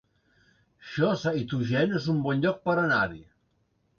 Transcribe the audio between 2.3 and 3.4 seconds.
lloc per anar-hi